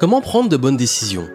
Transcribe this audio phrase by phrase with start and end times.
[0.00, 1.28] Comment prendre de bonnes décisions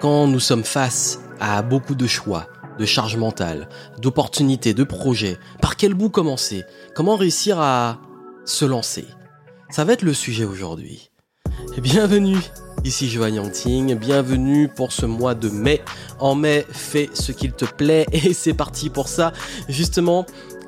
[0.00, 2.46] quand nous sommes face à beaucoup de choix,
[2.78, 3.68] de charges mentales,
[4.00, 5.36] d'opportunités, de projets?
[5.60, 6.64] Par quel bout commencer?
[6.94, 7.98] Comment réussir à
[8.46, 9.04] se lancer?
[9.68, 11.10] Ça va être le sujet aujourd'hui.
[11.76, 12.38] Bienvenue,
[12.82, 15.82] ici Johan Yangting, bienvenue pour ce mois de mai.
[16.18, 19.34] En mai, fais ce qu'il te plaît et c'est parti pour ça.
[19.68, 20.24] Justement,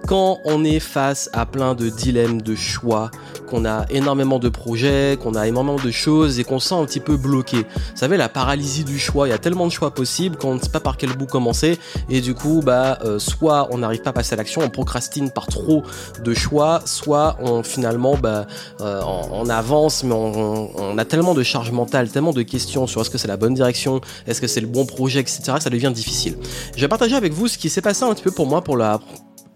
[0.06, 3.10] quand on est face à plein de dilemmes, de choix,
[3.50, 7.00] qu'on a énormément de projets, qu'on a énormément de choses et qu'on sent un petit
[7.00, 7.58] peu bloqué.
[7.58, 10.60] Vous savez, la paralysie du choix, il y a tellement de choix possibles qu'on ne
[10.60, 11.78] sait pas par quel bout commencer
[12.08, 15.30] et du coup, bah, euh, soit on n'arrive pas à passer à l'action, on procrastine
[15.30, 15.82] par trop
[16.22, 18.46] de choix, soit on finalement, bah,
[18.80, 23.10] euh, on, avance, mais on, a tellement de charge mentale, tellement de questions sur est-ce
[23.10, 26.36] que c'est la bonne direction, est-ce que c'est le bon projet, etc., ça devient difficile.
[26.76, 28.76] Je vais partager avec vous ce qui s'est passé un petit peu pour moi pour
[28.76, 29.00] la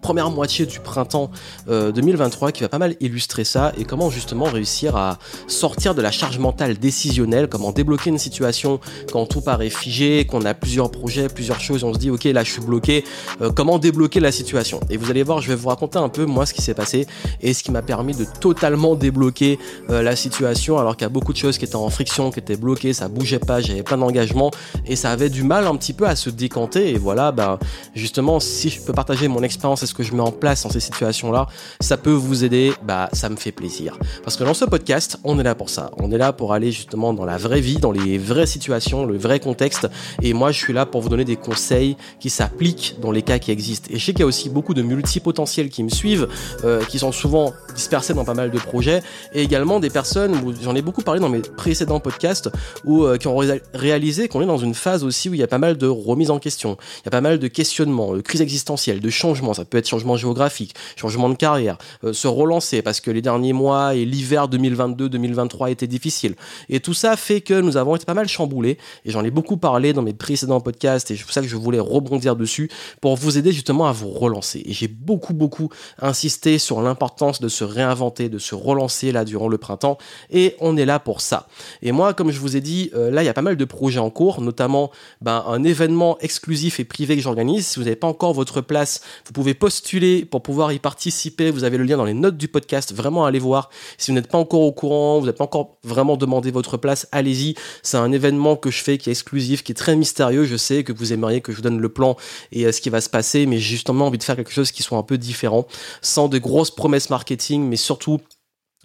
[0.04, 1.30] première moitié du printemps
[1.66, 6.02] 2023 euh, qui va pas mal illustrer ça et comment justement réussir à sortir de
[6.02, 8.80] la charge mentale décisionnelle, comment débloquer une situation
[9.10, 12.44] quand tout paraît figé, qu'on a plusieurs projets, plusieurs choses, on se dit ok là
[12.44, 13.02] je suis bloqué,
[13.40, 14.78] euh, comment débloquer la situation?
[14.90, 17.06] Et vous allez voir, je vais vous raconter un peu moi ce qui s'est passé
[17.40, 19.58] et ce qui m'a permis de totalement débloquer
[19.88, 22.40] euh, la situation alors qu'il y a beaucoup de choses qui étaient en friction, qui
[22.40, 24.50] étaient bloquées, ça bougeait pas, j'avais plein d'engagement
[24.84, 27.58] et ça avait du mal un petit peu à se décanter et voilà, ben
[27.94, 31.46] justement si je peux partager mon expérience que je mets en place dans ces situations-là,
[31.80, 33.98] ça peut vous aider, bah ça me fait plaisir.
[34.22, 35.90] Parce que dans ce podcast, on est là pour ça.
[35.98, 39.16] On est là pour aller justement dans la vraie vie, dans les vraies situations, le
[39.16, 39.88] vrai contexte.
[40.22, 43.38] Et moi, je suis là pour vous donner des conseils qui s'appliquent dans les cas
[43.38, 43.88] qui existent.
[43.90, 46.28] Et je sais qu'il y a aussi beaucoup de multipotentiels qui me suivent,
[46.64, 50.74] euh, qui sont souvent dispersés dans pas mal de projets, et également des personnes, j'en
[50.74, 52.50] ai beaucoup parlé dans mes précédents podcasts,
[52.84, 53.38] où, euh, qui ont
[53.72, 56.30] réalisé qu'on est dans une phase aussi où il y a pas mal de remise
[56.30, 59.54] en question, il y a pas mal de questionnements, de crise existentielle, de changements.
[59.54, 63.52] Ça peut être changement géographique, changement de carrière, euh, se relancer parce que les derniers
[63.52, 66.34] mois et l'hiver 2022-2023 étaient difficiles.
[66.68, 69.56] Et tout ça fait que nous avons été pas mal chamboulés et j'en ai beaucoup
[69.56, 73.16] parlé dans mes précédents podcasts et c'est pour ça que je voulais rebondir dessus pour
[73.16, 74.62] vous aider justement à vous relancer.
[74.66, 75.68] Et j'ai beaucoup beaucoup
[76.00, 79.98] insisté sur l'importance de se réinventer, de se relancer là durant le printemps
[80.30, 81.46] et on est là pour ça.
[81.82, 83.64] Et moi, comme je vous ai dit, euh, là il y a pas mal de
[83.64, 84.90] projets en cours, notamment
[85.20, 87.66] ben, un événement exclusif et privé que j'organise.
[87.66, 91.50] Si vous n'avez pas encore votre place, vous pouvez poster postuler pour pouvoir y participer.
[91.50, 92.94] Vous avez le lien dans les notes du podcast.
[92.94, 93.70] Vraiment, allez voir.
[93.98, 97.08] Si vous n'êtes pas encore au courant, vous n'êtes pas encore vraiment demandé votre place,
[97.10, 97.56] allez-y.
[97.82, 100.44] C'est un événement que je fais qui est exclusif, qui est très mystérieux.
[100.44, 102.16] Je sais que vous aimeriez que je vous donne le plan
[102.52, 104.70] et euh, ce qui va se passer, mais j'ai justement envie de faire quelque chose
[104.70, 105.66] qui soit un peu différent,
[106.02, 108.20] sans de grosses promesses marketing, mais surtout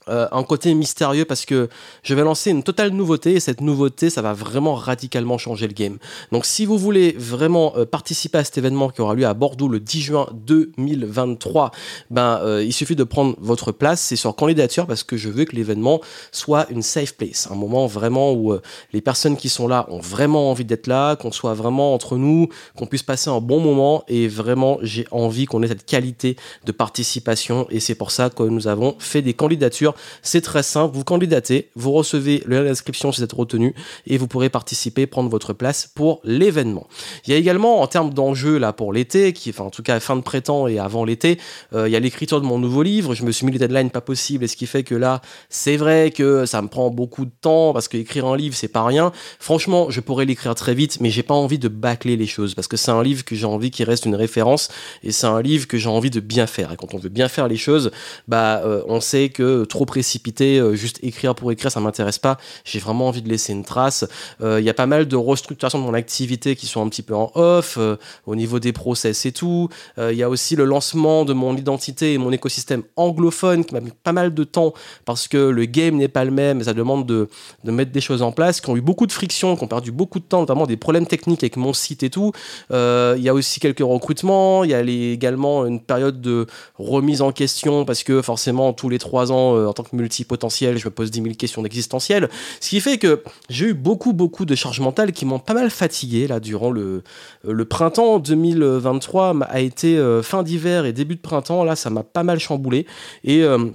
[0.10, 1.70] euh, un côté mystérieux parce que
[2.04, 5.74] je vais lancer une totale nouveauté et cette nouveauté, ça va vraiment radicalement changer le
[5.74, 5.98] game.
[6.32, 9.68] Donc si vous voulez vraiment euh, participer à cet événement qui aura lieu à Bordeaux
[9.68, 11.72] le 10 juin 2023,
[12.10, 14.02] ben euh, il suffit de prendre votre place.
[14.02, 17.88] C'est sur candidature parce que je veux que l'événement soit une safe place, un moment
[17.88, 18.54] vraiment où
[18.94, 22.48] les personnes qui sont là ont vraiment envie d'être là, qu'on soit vraiment entre nous,
[22.76, 26.72] qu'on puisse passer un bon moment et vraiment j'ai envie qu'on ait cette qualité de
[26.72, 31.04] participation et c'est pour ça que nous avons fait des candidatures c'est très simple, vous
[31.04, 33.74] candidatez, vous recevez le lien d'inscription si vous êtes retenu
[34.08, 36.88] et vous pourrez participer, prendre votre place pour l'événement.
[37.26, 40.00] Il y a également en termes d'enjeux là pour l'été, qui enfin en tout cas
[40.00, 41.40] fin de printemps et avant l'été,
[41.74, 43.14] euh, il y a l'écriture de mon nouveau livre.
[43.14, 45.78] Je me suis mis les deadlines pas possible et ce qui fait que là c'est
[45.78, 49.12] vrai que ça me prend beaucoup de temps parce qu'écrire un livre c'est pas rien.
[49.40, 52.68] Franchement, je pourrais l'écrire très vite, mais j'ai pas envie de bâcler les choses parce
[52.68, 54.70] que c'est un livre que j'ai envie qu'il reste une référence
[55.04, 56.72] et c'est un livre que j'ai envie de bien faire.
[56.72, 57.92] Et quand on veut bien faire les choses,
[58.28, 62.38] bah euh, on sait que trop précipité, euh, juste écrire pour écrire, ça m'intéresse pas.
[62.64, 64.06] J'ai vraiment envie de laisser une trace.
[64.40, 67.02] Euh, il y a pas mal de restructuration de mon activité qui sont un petit
[67.02, 67.96] peu en off, euh,
[68.28, 69.68] au niveau des process et tout.
[69.98, 73.82] Il y a aussi le lancement de mon identité et mon écosystème anglophone qui m'a
[73.82, 74.74] mis pas mal de temps
[75.06, 77.28] parce que le game n'est pas le même et ça demande de,
[77.64, 80.20] mettre des choses en place, qui ont eu beaucoup de frictions, qui ont perdu beaucoup
[80.20, 82.32] de temps, notamment des problèmes techniques avec mon site et tout.
[82.70, 86.46] Il y a aussi quelques recrutements, il y a également une période de
[86.78, 90.86] remise en question parce que forcément tous les trois ans, en tant que multipotentiel, je
[90.86, 92.30] me pose 10 000 questions d'existentiel.
[92.60, 95.70] Ce qui fait que j'ai eu beaucoup, beaucoup de charges mentales qui m'ont pas mal
[95.70, 97.04] fatigué là durant le,
[97.48, 101.64] euh, printemps 2023 a été euh, fin d'hiver et début de printemps.
[101.64, 102.86] Là, ça m'a pas mal chamboulé.
[103.24, 103.44] Et.
[103.44, 103.70] Euh,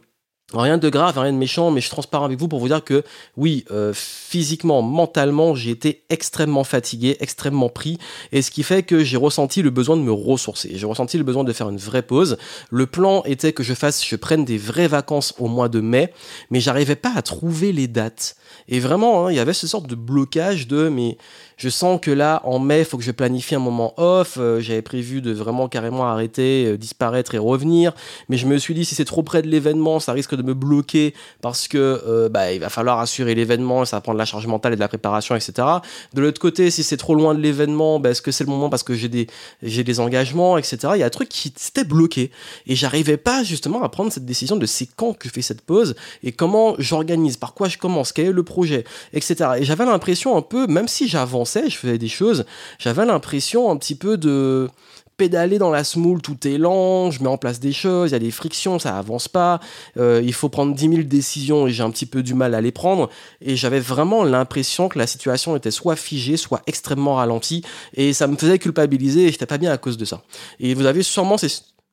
[0.52, 2.84] Rien de grave, rien de méchant, mais je suis transparent avec vous pour vous dire
[2.84, 3.02] que
[3.36, 7.98] oui, euh, physiquement, mentalement, j'ai été extrêmement fatigué, extrêmement pris,
[8.30, 10.72] et ce qui fait que j'ai ressenti le besoin de me ressourcer.
[10.74, 12.36] J'ai ressenti le besoin de faire une vraie pause.
[12.70, 16.12] Le plan était que je fasse, je prenne des vraies vacances au mois de mai,
[16.50, 18.36] mais j'arrivais pas à trouver les dates.
[18.68, 21.16] Et vraiment, hein, il y avait ce sorte de blocage de mais
[21.56, 24.36] je sens que là, en mai, il faut que je planifie un moment off.
[24.38, 27.92] Euh, j'avais prévu de vraiment carrément arrêter, euh, disparaître et revenir.
[28.28, 30.54] Mais je me suis dit, si c'est trop près de l'événement, ça risque de me
[30.54, 34.46] bloquer parce que euh, bah, il va falloir assurer l'événement, ça va prendre la charge
[34.46, 35.68] mentale et de la préparation, etc.
[36.12, 38.68] De l'autre côté, si c'est trop loin de l'événement, ben, est-ce que c'est le moment
[38.68, 39.28] parce que j'ai des,
[39.62, 40.78] des engagements, etc.
[40.94, 42.30] Il y a un truc qui s'était bloqué
[42.66, 45.60] et j'arrivais pas justement à prendre cette décision de c'est quand que je fais cette
[45.60, 49.50] pause et comment j'organise, par quoi je commence, quel est le projet, etc.
[49.58, 51.08] Et j'avais l'impression un peu, même si
[51.44, 52.44] je faisais des choses,
[52.78, 54.68] j'avais l'impression un petit peu de
[55.16, 58.16] pédaler dans la smoule, tout est lent, je mets en place des choses, il y
[58.16, 59.60] a des frictions, ça avance pas,
[59.96, 62.60] euh, il faut prendre 10 000 décisions et j'ai un petit peu du mal à
[62.60, 63.08] les prendre.
[63.40, 67.62] Et j'avais vraiment l'impression que la situation était soit figée, soit extrêmement ralentie,
[67.94, 70.22] et ça me faisait culpabiliser et j'étais pas bien à cause de ça.
[70.58, 71.36] Et vous avez sûrement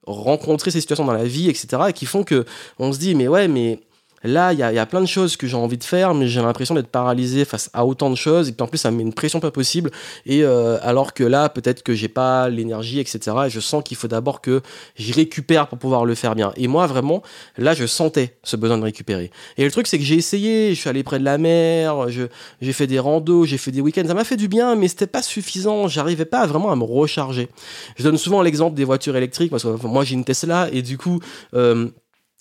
[0.07, 2.45] rencontré ces situations dans la vie, etc., qui font que
[2.79, 3.81] on se dit, mais ouais, mais
[4.23, 6.75] Là, il y a, plein de choses que j'ai envie de faire, mais j'ai l'impression
[6.75, 8.49] d'être paralysé face à autant de choses.
[8.49, 9.89] Et puis en plus, ça me met une pression pas possible.
[10.25, 13.19] Et euh, alors que là, peut-être que j'ai pas l'énergie, etc.
[13.47, 14.61] Et je sens qu'il faut d'abord que
[14.95, 16.53] j'y récupère pour pouvoir le faire bien.
[16.55, 17.23] Et moi, vraiment,
[17.57, 19.31] là, je sentais ce besoin de récupérer.
[19.57, 20.75] Et le truc, c'est que j'ai essayé.
[20.75, 22.07] Je suis allé près de la mer.
[22.09, 24.03] J'ai fait des randos, j'ai fait des week-ends.
[24.05, 25.87] Ça m'a fait du bien, mais c'était pas suffisant.
[25.87, 27.49] J'arrivais pas vraiment à me recharger.
[27.97, 30.97] Je donne souvent l'exemple des voitures électriques parce que moi, j'ai une Tesla et du
[30.97, 31.19] coup.
[31.55, 31.89] Euh,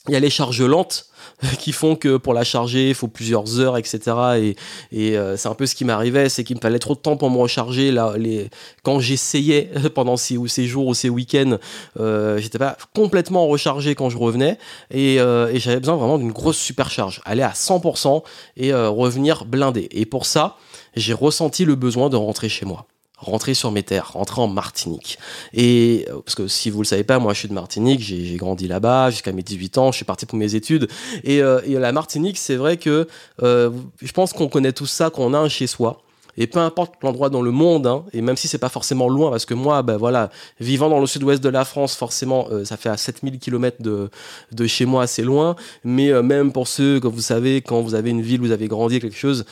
[0.08, 1.06] il y a les charges lentes
[1.58, 4.54] qui font que pour la charger, il faut plusieurs heures, etc.
[4.92, 7.16] Et, euh, c'est un peu ce qui m'arrivait, c'est qu'il me fallait trop de temps
[7.16, 7.90] pour me recharger.
[7.90, 8.50] Là, les...
[8.82, 11.58] Quand j'essayais pendant ces, ces, jours ou ces week-ends,
[11.98, 14.58] euh, j'étais pas complètement rechargé quand je revenais.
[14.90, 18.22] Et, euh, et j'avais besoin vraiment d'une grosse supercharge, aller à 100%
[18.56, 19.88] et euh, revenir blindé.
[19.92, 20.56] Et pour ça,
[20.96, 22.86] j'ai ressenti le besoin de rentrer chez moi
[23.20, 25.18] rentrer sur mes terres, rentrer en Martinique.
[25.52, 28.36] Et euh, parce que si vous le savez pas, moi je suis de Martinique, j'ai
[28.36, 30.88] grandi là-bas jusqu'à mes 18 ans, je suis parti pour mes études.
[31.22, 33.06] Et, euh, et la Martinique, c'est vrai que
[33.42, 33.70] euh,
[34.02, 36.02] je pense qu'on connaît tout ça, qu'on a un chez soi.
[36.36, 39.30] Et peu importe l'endroit dans le monde, hein, et même si c'est pas forcément loin,
[39.30, 40.30] parce que moi, ben voilà,
[40.60, 44.08] vivant dans le sud-ouest de la France, forcément, ça fait à 7000 km de,
[44.52, 45.56] de chez moi, assez loin.
[45.82, 49.00] Mais même pour ceux, comme vous savez, quand vous avez une ville, vous avez grandi,
[49.00, 49.44] quelque chose,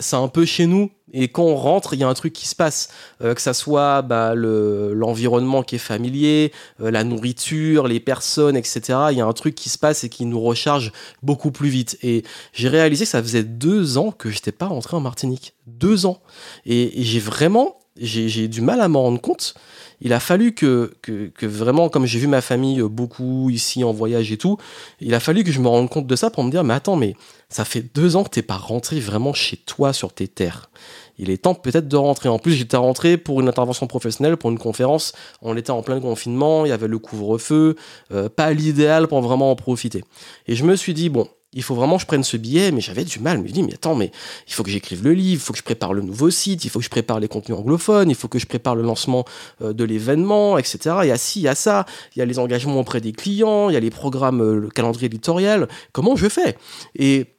[0.00, 2.48] c'est un peu chez nous, et quand on rentre, il y a un truc qui
[2.48, 2.88] se passe,
[3.22, 8.80] euh, que ça soit bah, l'environnement qui est familier, euh, la nourriture, les personnes, etc.
[9.10, 10.92] Il y a un truc qui se passe et qui nous recharge
[11.22, 11.98] beaucoup plus vite.
[12.02, 12.24] Et
[12.54, 15.54] j'ai réalisé que ça faisait deux ans que j'étais pas rentré en Martinique.
[15.66, 16.20] Deux ans.
[16.64, 19.54] Et, et j'ai vraiment, j'ai du mal à m'en rendre compte
[20.00, 24.30] il a fallu que, que, vraiment, comme j'ai vu ma famille beaucoup ici en voyage
[24.32, 24.58] et tout,
[25.00, 26.96] il a fallu que je me rende compte de ça pour me dire, mais attends,
[26.96, 27.14] mais
[27.48, 30.68] ça fait deux ans que t'es pas rentré vraiment chez toi sur tes terres.
[31.16, 32.28] Il est temps peut-être de rentrer.
[32.28, 35.12] En plus, j'étais rentré pour une intervention professionnelle, pour une conférence.
[35.42, 37.76] On était en plein confinement, il y avait le couvre-feu,
[38.12, 40.02] euh, pas l'idéal pour vraiment en profiter.
[40.48, 42.80] Et je me suis dit, bon, il faut vraiment que je prenne ce billet, mais
[42.80, 43.38] j'avais du mal.
[43.38, 44.10] Je me dis, mais attends, mais
[44.46, 46.70] il faut que j'écrive le livre, il faut que je prépare le nouveau site, il
[46.70, 49.24] faut que je prépare les contenus anglophones, il faut que je prépare le lancement
[49.62, 50.96] euh, de l'événement, etc.
[51.02, 53.12] Il y a ci, il y a ça, il y a les engagements auprès des
[53.12, 55.68] clients, il y a les programmes, euh, le calendrier éditorial.
[55.92, 56.58] Comment je fais?
[56.96, 57.36] Et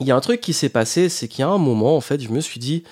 [0.00, 2.02] il y a un truc qui s'est passé, c'est qu'il y a un moment, en
[2.02, 2.84] fait, je me suis dit,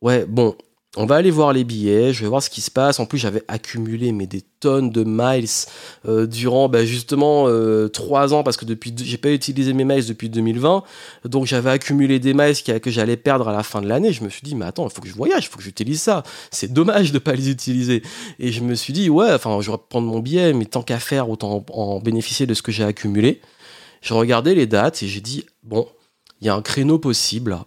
[0.00, 0.54] ouais, bon,
[0.98, 3.00] on va aller voir les billets, je vais voir ce qui se passe.
[3.00, 5.46] En plus, j'avais accumulé mais des tonnes de miles
[6.08, 10.06] euh, durant bah, justement euh, trois ans parce que depuis j'ai pas utilisé mes miles
[10.06, 10.82] depuis 2020,
[11.26, 14.12] donc j'avais accumulé des miles que j'allais perdre à la fin de l'année.
[14.12, 16.00] Je me suis dit mais attends, il faut que je voyage, il faut que j'utilise
[16.00, 16.22] ça.
[16.50, 18.02] C'est dommage de pas les utiliser.
[18.38, 20.98] Et je me suis dit ouais, enfin je vais prendre mon billet, mais tant qu'à
[20.98, 23.42] faire, autant en bénéficier de ce que j'ai accumulé.
[24.00, 25.86] Je regardais les dates et j'ai dit bon,
[26.40, 27.58] il y a un créneau possible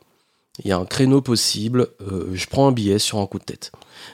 [0.63, 3.45] il y a un créneau possible, euh, je prends un billet sur un coup de
[3.45, 3.71] tête.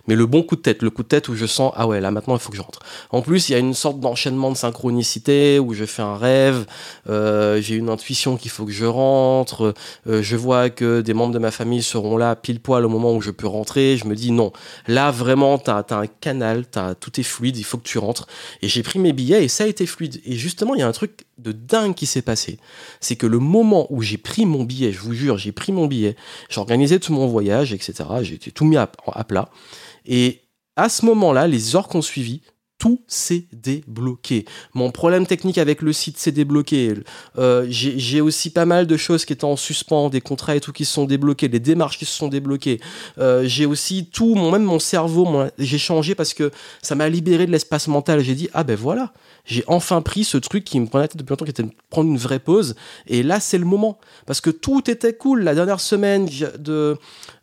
[0.08, 2.02] Mais le bon coup de tête, le coup de tête où je sens, ah ouais,
[2.02, 2.80] là maintenant il faut que je rentre.
[3.12, 6.66] En plus, il y a une sorte d'enchaînement de synchronicité où je fais un rêve,
[7.10, 9.74] euh, j'ai une intuition qu'il faut que je rentre,
[10.08, 13.14] euh, je vois que des membres de ma famille seront là pile poil au moment
[13.14, 14.52] où je peux rentrer, je me dis non,
[14.88, 16.66] là vraiment, t'as as un canal,
[17.00, 18.28] tout est fluide, il faut que tu rentres.
[18.62, 20.22] Et j'ai pris mes billets et ça a été fluide.
[20.26, 22.60] Et justement, il y a un truc de dingue qui s'est passé.
[23.02, 25.88] C'est que le moment où j'ai pris mon billet, je vous jure, j'ai pris mon
[25.88, 26.16] billet,
[26.50, 29.50] j'ai organisé tout mon voyage, etc., j'ai tout mis à plat.
[30.06, 30.42] Et
[30.76, 32.42] à ce moment-là, les heures qu'on suivi,
[32.78, 34.46] tout s'est débloqué.
[34.74, 36.94] Mon problème technique avec le site s'est débloqué.
[37.38, 40.74] Euh, j'ai aussi pas mal de choses qui étaient en suspens, des contrats et tout
[40.74, 42.80] qui se sont débloqués, des démarches qui se sont débloquées.
[43.18, 45.28] Euh, j'ai aussi tout, mon, même mon cerveau,
[45.58, 46.52] j'ai changé parce que
[46.82, 48.20] ça m'a libéré de l'espace mental.
[48.20, 49.14] J'ai dit, ah ben voilà,
[49.46, 52.18] j'ai enfin pris ce truc qui me prenait depuis longtemps, qui était de prendre une
[52.18, 52.76] vraie pause.
[53.08, 54.00] Et là, c'est le moment.
[54.26, 55.44] Parce que tout était cool.
[55.44, 56.28] La dernière semaine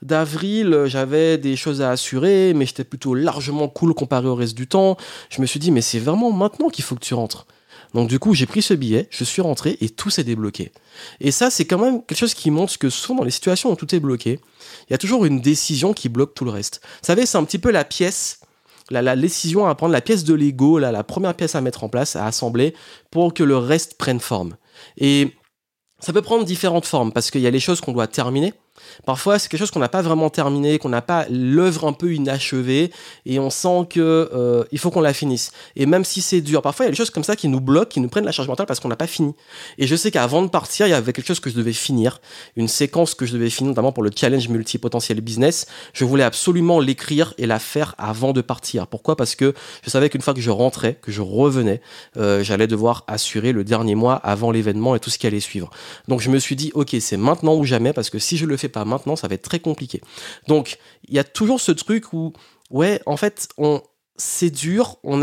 [0.02, 4.66] d'avril, j'avais des choses à assurer, mais j'étais plutôt largement cool comparé au reste du
[4.66, 4.96] temps.
[5.30, 7.46] Je me suis dit, mais c'est vraiment maintenant qu'il faut que tu rentres.
[7.94, 10.72] Donc du coup, j'ai pris ce billet, je suis rentré et tout s'est débloqué.
[11.20, 13.76] Et ça, c'est quand même quelque chose qui montre que souvent dans les situations où
[13.76, 14.40] tout est bloqué,
[14.88, 16.80] il y a toujours une décision qui bloque tout le reste.
[16.82, 18.40] Vous savez, c'est un petit peu la pièce
[18.90, 22.16] la, décision à prendre, la pièce de Lego, la première pièce à mettre en place,
[22.16, 22.74] à assembler,
[23.10, 24.56] pour que le reste prenne forme.
[24.98, 25.32] Et
[25.98, 28.52] ça peut prendre différentes formes, parce qu'il y a les choses qu'on doit terminer,
[29.04, 32.14] Parfois, c'est quelque chose qu'on n'a pas vraiment terminé, qu'on n'a pas l'œuvre un peu
[32.14, 32.90] inachevée,
[33.26, 35.52] et on sent que euh, il faut qu'on la finisse.
[35.76, 37.60] Et même si c'est dur, parfois il y a des choses comme ça qui nous
[37.60, 39.34] bloquent, qui nous prennent la charge mentale parce qu'on n'a pas fini.
[39.78, 42.20] Et je sais qu'avant de partir, il y avait quelque chose que je devais finir,
[42.56, 45.66] une séquence que je devais finir, notamment pour le challenge multipotentiel business.
[45.92, 48.86] Je voulais absolument l'écrire et la faire avant de partir.
[48.86, 49.16] Pourquoi?
[49.16, 51.80] Parce que je savais qu'une fois que je rentrais, que je revenais,
[52.16, 55.70] euh, j'allais devoir assurer le dernier mois avant l'événement et tout ce qui allait suivre.
[56.08, 58.56] Donc je me suis dit, ok, c'est maintenant ou jamais, parce que si je le
[58.68, 60.00] pas maintenant, ça va être très compliqué.
[60.48, 60.78] Donc,
[61.08, 62.32] il y a toujours ce truc où,
[62.70, 63.82] ouais, en fait, on,
[64.24, 65.20] c'est dur, on,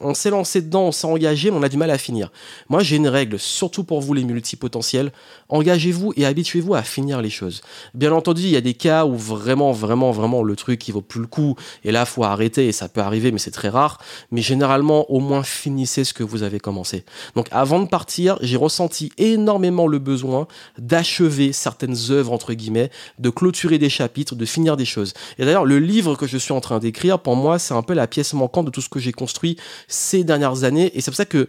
[0.00, 2.32] on, s'est lancé dedans, on s'est engagé, mais on a du mal à finir.
[2.68, 5.12] Moi, j'ai une règle, surtout pour vous les multipotentiels,
[5.48, 7.62] engagez-vous et habituez-vous à finir les choses.
[7.94, 11.02] Bien entendu, il y a des cas où vraiment, vraiment, vraiment le truc il vaut
[11.02, 13.98] plus le coup, et là, faut arrêter, et ça peut arriver, mais c'est très rare.
[14.32, 17.04] Mais généralement, au moins finissez ce que vous avez commencé.
[17.36, 20.48] Donc, avant de partir, j'ai ressenti énormément le besoin
[20.78, 22.90] d'achever certaines œuvres, entre guillemets,
[23.20, 25.14] de clôturer des chapitres, de finir des choses.
[25.38, 27.94] Et d'ailleurs, le livre que je suis en train d'écrire, pour moi, c'est un peu
[27.94, 29.56] la pièce manquante de tout ce que j'ai construit
[29.88, 30.90] ces dernières années.
[30.96, 31.48] Et c'est pour ça que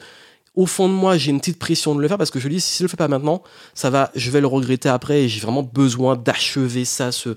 [0.54, 2.60] au fond de moi, j'ai une petite pression de le faire parce que je dis,
[2.60, 3.42] si je le fais pas maintenant,
[3.74, 7.30] ça va, je vais le regretter après et j'ai vraiment besoin d'achever ça, ce,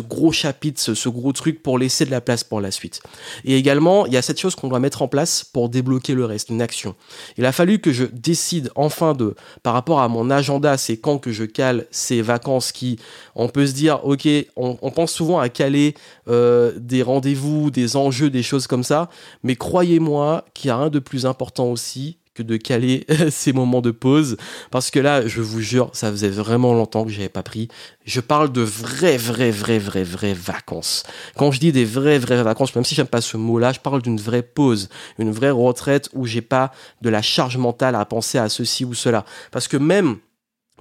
[0.00, 3.02] gros chapitre, ce, gros truc pour laisser de la place pour la suite.
[3.44, 6.24] Et également, il y a cette chose qu'on doit mettre en place pour débloquer le
[6.24, 6.94] reste, une action.
[7.36, 11.18] Il a fallu que je décide enfin de, par rapport à mon agenda, c'est quand
[11.18, 12.98] que je cale ces vacances qui,
[13.34, 15.94] on peut se dire, ok, on, pense souvent à caler
[16.28, 19.10] euh, des rendez-vous, des enjeux, des choses comme ça,
[19.42, 23.80] mais croyez-moi qu'il y a un de plus important aussi, que de caler ces moments
[23.80, 24.36] de pause.
[24.70, 27.68] Parce que là, je vous jure, ça faisait vraiment longtemps que j'avais pas pris.
[28.04, 31.04] Je parle de vraies, vraies, vraies, vraies, vraies vacances.
[31.36, 34.02] Quand je dis des vraies, vraies vacances, même si j'aime pas ce mot-là, je parle
[34.02, 34.88] d'une vraie pause,
[35.18, 36.72] une vraie retraite où j'ai pas
[37.02, 39.24] de la charge mentale à penser à ceci ou cela.
[39.50, 40.18] Parce que même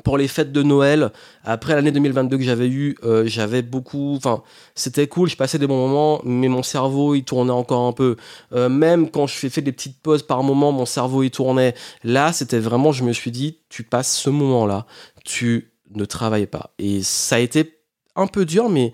[0.03, 1.11] pour les fêtes de Noël,
[1.43, 4.41] après l'année 2022 que j'avais eu, euh, j'avais beaucoup, enfin,
[4.73, 8.15] c'était cool, je passais des bons moments, mais mon cerveau, il tournait encore un peu.
[8.53, 11.75] Euh, même quand je fais, des petites pauses par moment, mon cerveau, il tournait.
[12.03, 14.87] Là, c'était vraiment, je me suis dit, tu passes ce moment-là,
[15.23, 16.73] tu ne travailles pas.
[16.79, 17.79] Et ça a été
[18.15, 18.93] un peu dur, mais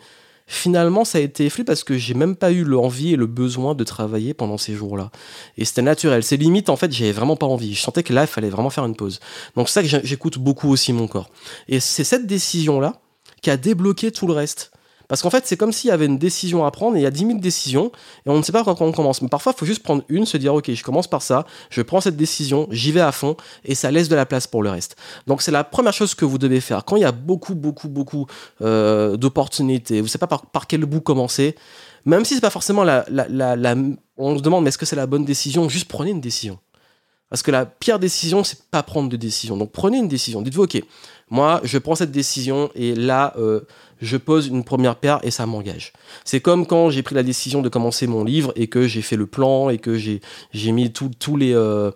[0.49, 3.75] finalement, ça a été efflué parce que j'ai même pas eu l'envie et le besoin
[3.75, 5.11] de travailler pendant ces jours-là.
[5.57, 6.23] Et c'était naturel.
[6.23, 7.75] C'est limite, en fait, j'avais vraiment pas envie.
[7.75, 9.19] Je sentais que là, il fallait vraiment faire une pause.
[9.55, 11.29] Donc, c'est ça que j'écoute beaucoup aussi mon corps.
[11.67, 12.99] Et c'est cette décision-là
[13.43, 14.71] qui a débloqué tout le reste.
[15.09, 17.07] Parce qu'en fait, c'est comme s'il y avait une décision à prendre et il y
[17.07, 17.91] a 10 000 décisions
[18.25, 19.21] et on ne sait pas quand on commence.
[19.21, 21.81] Mais parfois, il faut juste prendre une, se dire, OK, je commence par ça, je
[21.81, 23.35] prends cette décision, j'y vais à fond
[23.65, 24.95] et ça laisse de la place pour le reste.
[25.25, 26.85] Donc, c'est la première chose que vous devez faire.
[26.85, 28.27] Quand il y a beaucoup, beaucoup, beaucoup
[28.61, 31.55] euh, d'opportunités, vous ne savez pas par, quel bout commencer,
[32.05, 33.75] même si c'est pas forcément la, la,
[34.15, 35.67] on se demande, mais est-ce que c'est la bonne décision?
[35.69, 36.59] Juste prenez une décision.
[37.29, 39.55] Parce que la pire décision, c'est pas prendre de décision.
[39.57, 40.41] Donc prenez une décision.
[40.41, 40.81] Dites-vous, ok,
[41.29, 43.61] moi, je prends cette décision et là, euh,
[44.01, 45.93] je pose une première pierre et ça m'engage.
[46.25, 49.15] C'est comme quand j'ai pris la décision de commencer mon livre et que j'ai fait
[49.15, 51.91] le plan et que j'ai mis tous les, euh,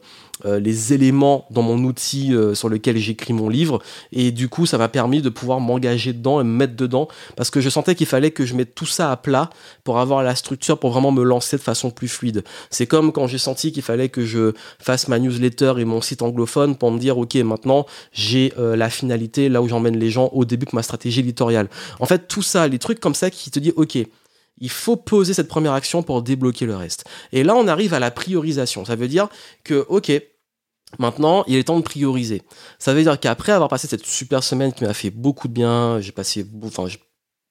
[0.45, 3.81] euh, les éléments dans mon outil euh, sur lequel j'écris mon livre.
[4.11, 7.49] Et du coup, ça m'a permis de pouvoir m'engager dedans et me mettre dedans parce
[7.49, 9.49] que je sentais qu'il fallait que je mette tout ça à plat
[9.83, 12.43] pour avoir la structure pour vraiment me lancer de façon plus fluide.
[12.69, 16.21] C'est comme quand j'ai senti qu'il fallait que je fasse ma newsletter et mon site
[16.21, 20.29] anglophone pour me dire, OK, maintenant, j'ai euh, la finalité là où j'emmène les gens
[20.33, 21.69] au début de ma stratégie éditoriale.
[21.99, 23.97] En fait, tout ça, les trucs comme ça qui te disent, OK,
[24.59, 27.05] il faut poser cette première action pour débloquer le reste.
[27.31, 28.85] Et là, on arrive à la priorisation.
[28.85, 29.27] Ça veut dire
[29.63, 30.11] que, ok,
[30.99, 32.41] Maintenant, il est temps de prioriser.
[32.79, 35.99] Ça veut dire qu'après avoir passé cette super semaine qui m'a fait beaucoup de bien,
[35.99, 36.99] j'ai passé, enfin, j'ai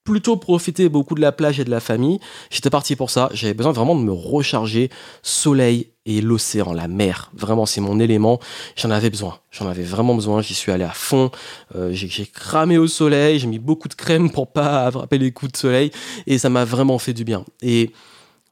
[0.04, 2.18] plutôt profité beaucoup de la plage et de la famille.
[2.50, 3.28] J'étais parti pour ça.
[3.32, 4.90] J'avais besoin vraiment de me recharger.
[5.22, 7.30] Soleil et l'océan, la mer.
[7.34, 8.40] Vraiment, c'est mon élément.
[8.76, 9.38] J'en avais besoin.
[9.50, 10.42] J'en avais vraiment besoin.
[10.42, 11.30] J'y suis allé à fond.
[11.76, 13.38] Euh, j'ai cramé au soleil.
[13.38, 15.92] J'ai mis beaucoup de crème pour pas attraper les coups de soleil.
[16.26, 17.44] Et ça m'a vraiment fait du bien.
[17.62, 17.92] Et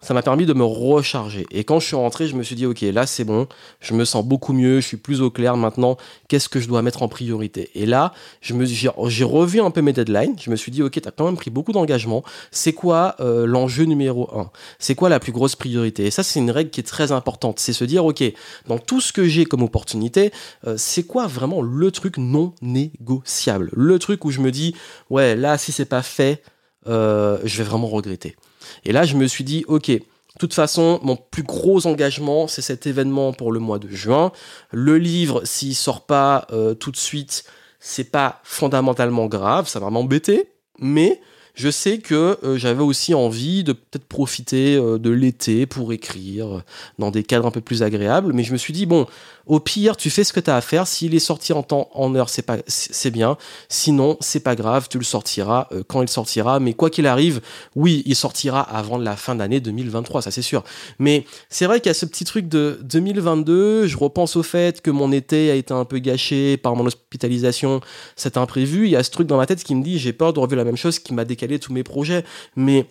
[0.03, 1.47] ça m'a permis de me recharger.
[1.51, 3.47] Et quand je suis rentré, je me suis dit, ok, là c'est bon,
[3.81, 5.97] je me sens beaucoup mieux, je suis plus au clair maintenant,
[6.29, 7.71] qu'est-ce que je dois mettre en priorité?
[7.75, 11.11] Et là, j'ai, revu un peu mes deadlines, je me suis dit, ok, tu as
[11.11, 14.51] quand même pris beaucoup d'engagement, c'est quoi euh, l'enjeu numéro un?
[14.79, 16.07] C'est quoi la plus grosse priorité?
[16.07, 18.23] Et ça, c'est une règle qui est très importante, c'est se dire, ok,
[18.67, 20.33] dans tout ce que j'ai comme opportunité,
[20.67, 23.71] euh, c'est quoi vraiment le truc non négociable?
[23.73, 24.75] Le truc où je me dis,
[25.11, 26.43] ouais, là, si c'est pas fait,
[26.87, 28.37] euh, je vais vraiment regretter.
[28.85, 30.03] Et là, je me suis dit, ok, de
[30.39, 34.33] toute façon, mon plus gros engagement, c'est cet événement pour le mois de juin.
[34.71, 37.45] Le livre, s'il sort pas euh, tout de suite,
[37.79, 41.21] c'est pas fondamentalement grave, ça va m'embêter, mais
[41.55, 46.63] je sais que euh, j'avais aussi envie de peut-être profiter euh, de l'été pour écrire
[46.99, 49.07] dans des cadres un peu plus agréables, mais je me suis dit bon,
[49.51, 50.87] au pire, tu fais ce que tu as à faire.
[50.87, 53.37] S'il est sorti en temps, en heure, c'est pas, c'est bien.
[53.69, 56.61] Sinon, c'est pas grave, tu le sortiras quand il sortira.
[56.61, 57.41] Mais quoi qu'il arrive,
[57.75, 60.63] oui, il sortira avant la fin d'année 2023, ça c'est sûr.
[61.01, 63.89] Mais c'est vrai qu'il y a ce petit truc de 2022.
[63.89, 67.81] Je repense au fait que mon été a été un peu gâché par mon hospitalisation,
[68.15, 68.85] cet imprévu.
[68.85, 70.59] Il y a ce truc dans ma tête qui me dit j'ai peur de revivre
[70.59, 72.25] la même chose qui m'a décalé tous mes projets.
[72.55, 72.87] Mais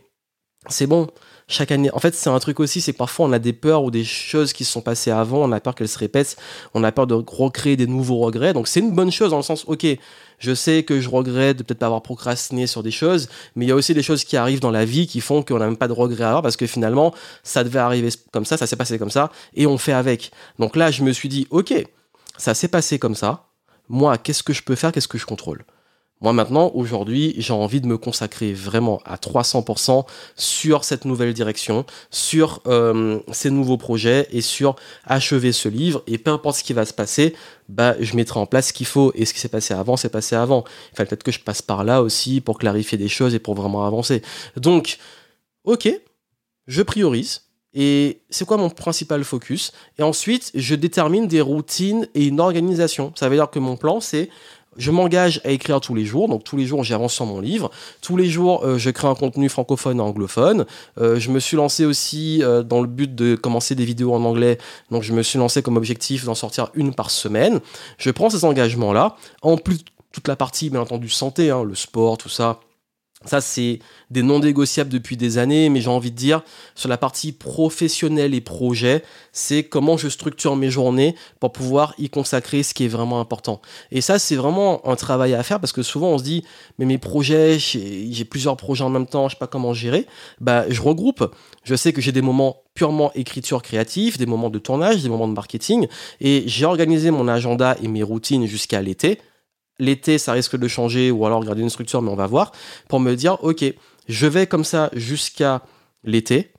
[0.67, 1.07] c'est bon.
[1.47, 3.83] Chaque année, en fait, c'est un truc aussi, c'est que parfois on a des peurs
[3.83, 6.37] ou des choses qui se sont passées avant, on a peur qu'elles se répètent,
[6.75, 8.53] on a peur de recréer des nouveaux regrets.
[8.53, 9.87] Donc c'est une bonne chose dans le sens, ok,
[10.37, 13.69] je sais que je regrette de peut-être pas avoir procrastiné sur des choses, mais il
[13.69, 15.77] y a aussi des choses qui arrivent dans la vie qui font qu'on n'a même
[15.77, 18.75] pas de regrets à avoir parce que finalement, ça devait arriver comme ça, ça s'est
[18.75, 20.31] passé comme ça, et on fait avec.
[20.59, 21.73] Donc là, je me suis dit, ok,
[22.37, 23.47] ça s'est passé comme ça.
[23.87, 25.63] Moi, qu'est-ce que je peux faire, qu'est-ce que je contrôle?
[26.21, 31.85] Moi maintenant, aujourd'hui, j'ai envie de me consacrer vraiment à 300% sur cette nouvelle direction,
[32.11, 36.03] sur euh, ces nouveaux projets et sur achever ce livre.
[36.07, 37.35] Et peu importe ce qui va se passer,
[37.69, 39.13] bah, je mettrai en place ce qu'il faut.
[39.15, 40.65] Et ce qui s'est passé avant, c'est passé avant.
[40.91, 43.55] Il fallait peut-être que je passe par là aussi pour clarifier des choses et pour
[43.55, 44.21] vraiment avancer.
[44.57, 44.97] Donc,
[45.63, 45.89] ok,
[46.67, 47.43] je priorise.
[47.73, 49.71] Et c'est quoi mon principal focus?
[49.99, 53.13] Et ensuite, je détermine des routines et une organisation.
[53.15, 54.29] Ça veut dire que mon plan, c'est
[54.79, 57.69] je m'engage à écrire tous les jours, donc tous les jours j'avance sur mon livre,
[58.01, 60.65] tous les jours euh, je crée un contenu francophone et anglophone,
[60.99, 64.23] euh, je me suis lancé aussi euh, dans le but de commencer des vidéos en
[64.23, 64.57] anglais,
[64.89, 67.59] donc je me suis lancé comme objectif d'en sortir une par semaine,
[67.97, 69.79] je prends ces engagements-là, en plus
[70.11, 72.59] toute la partie bien entendu santé, hein, le sport, tout ça,
[73.25, 73.79] ça, c'est
[74.11, 76.41] des non négociables depuis des années, mais j'ai envie de dire,
[76.73, 82.09] sur la partie professionnelle et projet, c'est comment je structure mes journées pour pouvoir y
[82.09, 83.61] consacrer ce qui est vraiment important.
[83.91, 86.45] Et ça, c'est vraiment un travail à faire parce que souvent on se dit,
[86.77, 90.07] mais mes projets, j'ai plusieurs projets en même temps, je sais pas comment gérer.
[90.39, 91.35] Bah, je regroupe.
[91.65, 95.27] Je sais que j'ai des moments purement écriture créative, des moments de tournage, des moments
[95.27, 95.87] de marketing,
[96.21, 99.19] et j'ai organisé mon agenda et mes routines jusqu'à l'été
[99.79, 102.51] l'été, ça risque de changer, ou alors garder une structure, mais on va voir,
[102.87, 103.65] pour me dire, ok,
[104.07, 105.61] je vais comme ça jusqu'à
[106.03, 106.51] l'été,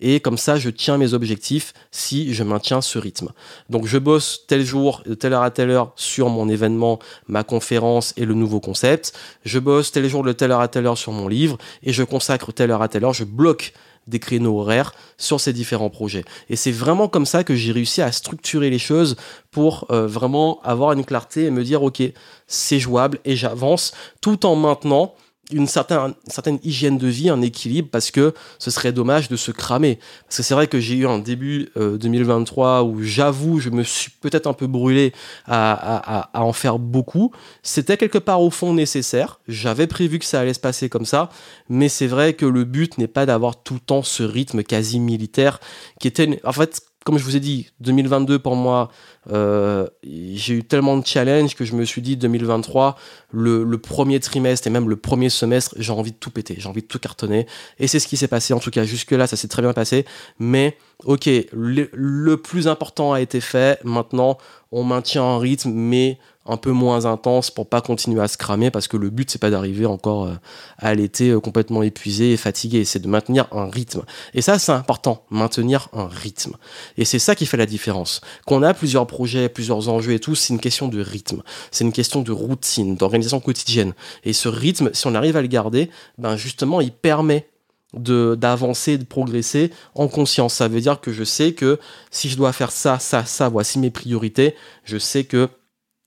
[0.00, 3.30] et comme ça, je tiens mes objectifs si je maintiens ce rythme.
[3.70, 7.44] Donc, je bosse tel jour, de telle heure à telle heure sur mon événement, ma
[7.44, 9.12] conférence et le nouveau concept.
[9.44, 12.02] Je bosse tel jour de telle heure à telle heure sur mon livre et je
[12.02, 13.14] consacre telle heure à telle heure.
[13.14, 13.72] Je bloque
[14.06, 16.24] des créneaux horaires sur ces différents projets.
[16.48, 19.16] Et c'est vraiment comme ça que j'ai réussi à structurer les choses
[19.50, 22.02] pour euh, vraiment avoir une clarté et me dire, OK,
[22.46, 25.14] c'est jouable et j'avance tout en maintenant
[25.52, 29.50] une certaine, certaine hygiène de vie, un équilibre, parce que ce serait dommage de se
[29.50, 29.98] cramer.
[30.24, 33.82] Parce que c'est vrai que j'ai eu un début 2023 euh, où j'avoue, je me
[33.82, 35.12] suis peut-être un peu brûlé
[35.46, 37.32] à, à, à, en faire beaucoup.
[37.62, 39.40] C'était quelque part au fond nécessaire.
[39.48, 41.28] J'avais prévu que ça allait se passer comme ça,
[41.68, 45.00] mais c'est vrai que le but n'est pas d'avoir tout le temps ce rythme quasi
[45.00, 45.60] militaire
[46.00, 48.90] qui était, en fait, comme je vous ai dit, 2022 pour moi,
[49.30, 52.96] euh, j'ai eu tellement de challenges que je me suis dit 2023,
[53.30, 56.80] le, premier trimestre et même le premier semestre, j'ai envie de tout péter, j'ai envie
[56.80, 57.46] de tout cartonner.
[57.78, 58.54] Et c'est ce qui s'est passé.
[58.54, 60.06] En tout cas, jusque-là, ça s'est très bien passé.
[60.38, 63.84] Mais ok, le, le, plus important a été fait.
[63.84, 64.38] Maintenant,
[64.72, 68.70] on maintient un rythme, mais un peu moins intense pour pas continuer à se cramer
[68.70, 70.34] parce que le but c'est pas d'arriver encore euh,
[70.78, 74.02] à l'été euh, complètement épuisé et fatigué, c'est de maintenir un rythme.
[74.34, 76.56] Et ça c'est important, maintenir un rythme.
[76.98, 78.20] Et c'est ça qui fait la différence.
[78.46, 81.92] Qu'on a plusieurs projets, plusieurs enjeux et tout, c'est une question de rythme, c'est une
[81.92, 83.94] question de routine, d'organisation quotidienne.
[84.24, 87.48] Et ce rythme, si on arrive à le garder, ben justement il permet
[87.94, 90.54] de d'avancer, de progresser en conscience.
[90.54, 91.78] Ça veut dire que je sais que
[92.10, 94.54] si je dois faire ça, ça, ça, voici mes priorités,
[94.84, 95.48] je sais que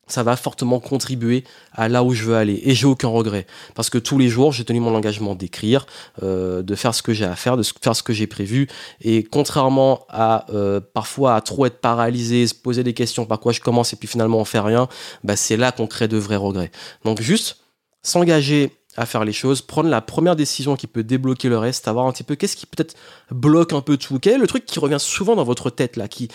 [0.08, 1.43] ça va fortement contribuer
[1.74, 2.62] à là où je veux aller.
[2.63, 3.46] Et j'ai aucun regret.
[3.76, 5.86] Parce que tous les jours, j'ai tenu mon engagement d'écrire,
[6.24, 8.67] euh, de faire ce que j'ai à faire, de faire ce que j'ai prévu.
[9.02, 13.52] Et contrairement à euh, parfois à trop être paralysé, se poser des questions par quoi
[13.52, 14.88] je commence et puis finalement on fait rien,
[15.24, 16.72] bah c'est là qu'on crée de vrais regrets.
[17.04, 17.58] Donc juste
[18.02, 22.08] s'engager à faire les choses, prendre la première décision qui peut débloquer le reste, savoir
[22.08, 22.96] un petit peu qu'est-ce qui peut-être
[23.32, 24.18] bloque un peu tout.
[24.20, 26.30] Quel est le truc qui revient souvent dans votre tête là, qui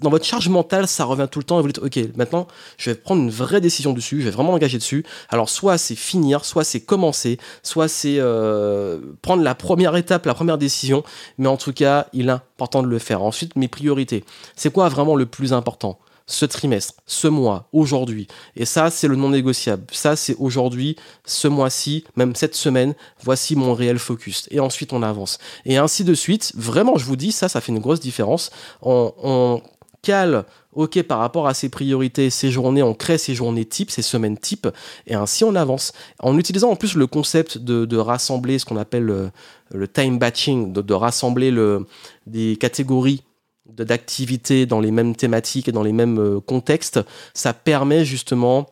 [0.00, 2.90] dans votre charge mentale, ça revient tout le temps et vous dites ok, maintenant je
[2.90, 5.04] vais prendre une vraie décision dessus, je vais vraiment m'engager dessus.
[5.28, 10.34] Alors soit c'est finir, soit c'est commencer, soit c'est euh, prendre la première étape, la
[10.34, 11.04] première décision,
[11.38, 13.22] mais en tout cas il est important de le faire.
[13.22, 14.24] Ensuite mes priorités,
[14.56, 16.00] c'est quoi vraiment le plus important?
[16.26, 18.26] Ce trimestre, ce mois, aujourd'hui.
[18.56, 19.84] Et ça, c'est le non négociable.
[19.92, 24.48] Ça, c'est aujourd'hui, ce mois-ci, même cette semaine, voici mon réel focus.
[24.50, 25.38] Et ensuite, on avance.
[25.64, 26.52] Et ainsi de suite.
[26.56, 28.50] Vraiment, je vous dis, ça, ça fait une grosse différence.
[28.82, 29.62] On,
[30.02, 34.02] cale ok, par rapport à ses priorités, ses journées, on crée ses journées types, ses
[34.02, 34.68] semaines types,
[35.06, 35.92] et ainsi on avance.
[36.20, 39.30] En utilisant en plus le concept de, rassembler ce qu'on appelle
[39.72, 41.86] le, time batching, de, rassembler le,
[42.26, 43.22] des catégories
[43.68, 47.00] d'activités dans les mêmes thématiques et dans les mêmes euh, contextes,
[47.34, 48.66] ça permet justement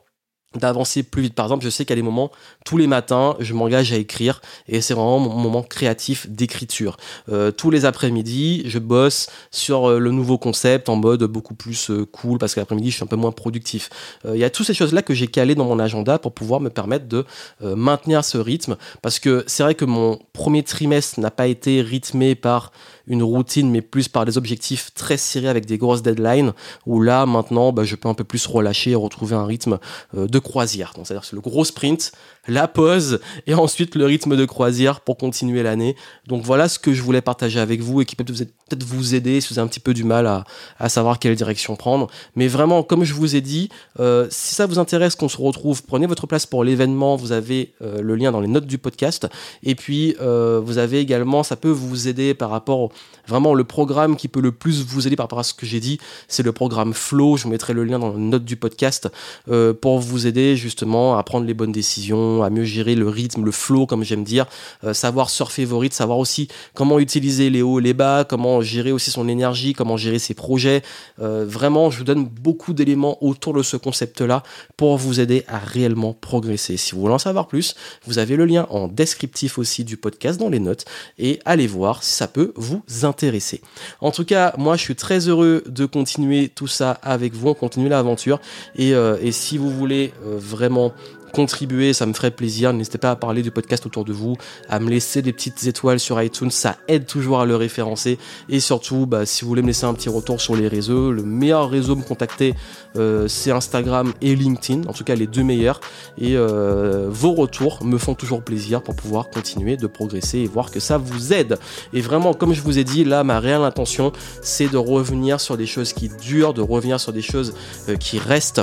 [0.54, 1.35] d'avancer plus vite.
[1.35, 2.30] Par exemple, je sais qu'à des moments,
[2.64, 6.96] tous les matins, je m'engage à écrire et c'est vraiment mon moment créatif d'écriture.
[7.28, 11.90] Euh, tous les après-midi, je bosse sur euh, le nouveau concept en mode beaucoup plus
[12.12, 13.90] cool parce que l'après-midi, je suis un peu moins productif.
[14.24, 16.70] Il y a toutes ces choses-là que j'ai calées dans mon agenda pour pouvoir me
[16.70, 17.24] permettre de
[17.61, 22.37] maintenir ce rythme parce que c'est vrai que mon premier trimestre n'a pas été rythmé
[22.37, 22.70] par
[23.06, 26.52] une routine, mais plus par des objectifs très serrés avec des grosses deadlines,
[26.86, 29.78] où là, maintenant, bah, je peux un peu plus relâcher et retrouver un rythme
[30.16, 30.92] euh, de croisière.
[30.96, 32.12] Donc, c'est-à-dire le gros sprint,
[32.48, 35.96] la pause, et ensuite le rythme de croisière pour continuer l'année.
[36.26, 38.24] Donc, voilà ce que je voulais partager avec vous et qui peut
[38.68, 40.44] peut-être vous aider si vous avez un petit peu du mal à,
[40.79, 42.09] à savoir quelle direction prendre.
[42.37, 43.68] Mais vraiment, comme je vous ai dit,
[44.00, 47.16] euh, si ça vous intéresse qu'on se retrouve, prenez votre place pour l'événement.
[47.16, 49.29] Vous avez euh, le lien dans les notes du podcast.
[49.62, 52.90] Et puis, vous avez également, ça peut vous aider par rapport
[53.27, 55.81] Vraiment, le programme qui peut le plus vous aider par rapport à ce que j'ai
[55.81, 55.98] dit,
[56.29, 57.37] c'est le programme Flow.
[57.37, 59.09] Je vous mettrai le lien dans la note du podcast
[59.50, 63.44] euh, pour vous aider justement à prendre les bonnes décisions, à mieux gérer le rythme,
[63.44, 64.46] le flow, comme j'aime dire,
[64.85, 68.92] euh, savoir surfer vos rythmes, savoir aussi comment utiliser les hauts, les bas, comment gérer
[68.92, 70.82] aussi son énergie, comment gérer ses projets.
[71.20, 74.42] Euh, vraiment, je vous donne beaucoup d'éléments autour de ce concept-là
[74.76, 76.76] pour vous aider à réellement progresser.
[76.76, 77.74] Si vous voulez en savoir plus,
[78.06, 80.84] vous avez le lien en descriptif aussi du podcast dans les notes
[81.18, 83.60] et allez voir si ça peut vous intéresser.
[84.00, 87.54] En tout cas, moi je suis très heureux de continuer tout ça avec vous, on
[87.54, 88.40] continue l'aventure
[88.76, 90.92] et, euh, et si vous voulez euh, vraiment
[91.35, 92.73] contribuer, ça me ferait plaisir.
[92.73, 94.37] N'hésitez pas à parler du podcast autour de vous,
[94.68, 98.18] à me laisser des petites étoiles sur iTunes, ça aide toujours à le référencer.
[98.49, 101.23] Et surtout, bah, si vous voulez me laisser un petit retour sur les réseaux, le
[101.23, 102.55] meilleur réseau me contacter,
[102.97, 105.81] euh, c'est Instagram et LinkedIn, en tout cas les deux meilleurs.
[106.18, 110.70] Et euh, vos retours me font toujours plaisir pour pouvoir continuer de progresser et voir
[110.70, 111.59] que ça vous aide.
[111.92, 115.57] Et vraiment, comme je vous ai dit, là, ma réelle intention, c'est de revenir sur
[115.57, 117.55] des choses qui durent, de revenir sur des choses
[117.88, 118.62] euh, qui restent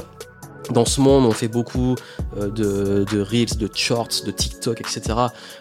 [0.69, 1.95] dans ce monde, on fait beaucoup
[2.37, 5.01] euh, de, de, reels, de shorts, de TikTok, etc.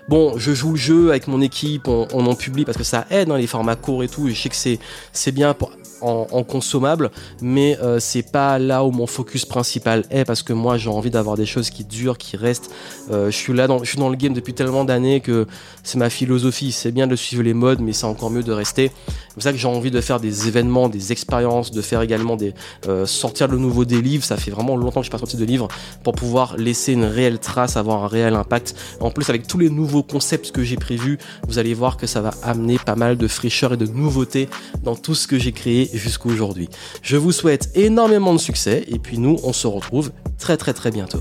[0.09, 3.31] Bon, je joue le jeu avec mon équipe, on, en publie parce que ça aide,
[3.31, 4.29] hein, les formats courts et tout.
[4.29, 4.79] Et je sais que c'est
[5.13, 7.11] c'est bien pour en, consommable,
[7.43, 11.11] mais euh, c'est pas là où mon focus principal est parce que moi j'ai envie
[11.11, 12.71] d'avoir des choses qui durent, qui restent.
[13.11, 15.47] Euh, je suis là, dans, je suis dans le game depuis tellement d'années que
[15.83, 16.73] c'est ma philosophie.
[16.73, 18.91] C'est bien de suivre les modes, mais c'est encore mieux de rester.
[19.29, 22.37] C'est pour ça que j'ai envie de faire des événements, des expériences, de faire également
[22.37, 22.55] des
[22.89, 24.25] euh, sortir de nouveau des livres.
[24.25, 25.69] Ça fait vraiment longtemps que je pas sorti de livres
[26.03, 28.75] pour pouvoir laisser une réelle trace, avoir un réel impact.
[29.01, 32.21] En plus avec tous les nouveaux concepts que j'ai prévus, vous allez voir que ça
[32.21, 34.49] va amener pas mal de fraîcheur et de nouveautés
[34.83, 36.69] dans tout ce que j'ai créé jusqu'aujourd'hui.
[37.03, 40.91] Je vous souhaite énormément de succès et puis nous, on se retrouve très très très
[40.91, 41.21] bientôt.